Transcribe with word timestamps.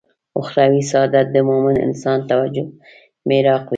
اخروي 0.39 0.81
سعادت 0.91 1.25
د 1.31 1.37
مومن 1.49 1.75
انسان 1.87 2.17
توجه 2.29 2.65
محراق 3.27 3.63
وي. 3.65 3.69